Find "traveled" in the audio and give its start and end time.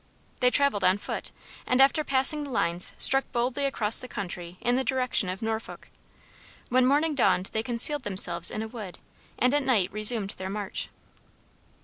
0.49-0.83